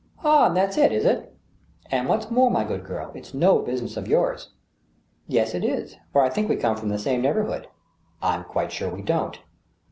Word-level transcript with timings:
"AH, 0.23 0.49
that's 0.49 0.79
it, 0.79 0.91
is 0.91 1.05
it?"" 1.05 1.31
And 1.91 2.07
what's 2.09 2.31
more, 2.31 2.49
my 2.49 2.63
good 2.63 2.83
girl, 2.83 3.11
it's 3.13 3.35
no 3.35 3.59
business 3.59 3.97
of 3.97 4.07
yours!" 4.07 4.49
"Yes, 5.27 5.53
it 5.53 5.63
is, 5.63 5.95
for 6.11 6.23
I 6.23 6.29
think 6.31 6.49
we 6.49 6.55
come 6.55 6.75
from 6.75 6.89
the 6.89 6.97
same 6.97 7.21
neighbor 7.21 7.43
hood."." 7.43 7.67
I'm 8.23 8.43
quite 8.43 8.71
sure 8.71 8.89
we 8.89 9.03
don't." 9.03 9.37